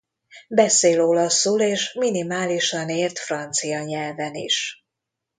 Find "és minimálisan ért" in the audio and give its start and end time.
1.61-3.19